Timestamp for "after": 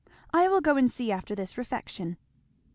1.11-1.35